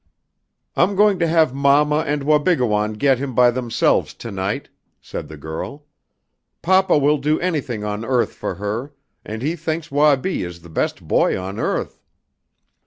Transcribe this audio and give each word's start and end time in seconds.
"I'm 0.75 0.95
going 0.95 1.19
to 1.19 1.27
have 1.27 1.53
mamma 1.53 2.03
and 2.07 2.23
Wabigoon 2.23 2.93
get 2.93 3.19
him 3.19 3.35
by 3.35 3.51
themselves 3.51 4.15
to 4.15 4.31
night," 4.31 4.67
said 4.99 5.27
the 5.27 5.37
girl. 5.37 5.85
"Papa 6.63 6.97
will 6.97 7.19
do 7.19 7.39
anything 7.39 7.83
on 7.83 8.03
earth 8.03 8.33
for 8.33 8.55
her, 8.55 8.95
and 9.23 9.43
he 9.43 9.55
thinks 9.55 9.91
Wabi 9.91 10.41
is 10.43 10.63
the 10.63 10.69
best 10.69 11.07
boy 11.07 11.39
on 11.39 11.59
earth. 11.59 12.01